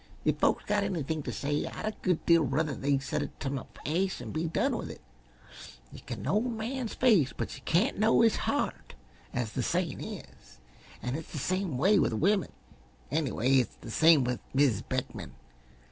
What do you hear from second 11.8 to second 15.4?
with women anyway, it's the same way with Mis' Beckman.